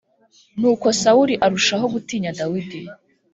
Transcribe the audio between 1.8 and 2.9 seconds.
gutinya Dawidi